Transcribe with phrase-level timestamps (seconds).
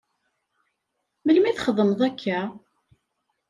[1.25, 2.39] Melmi i txedmeḍ akka?